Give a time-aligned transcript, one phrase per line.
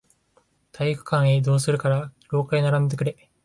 [0.71, 3.29] 体育館へ移動するから、廊下へ並んでくれ。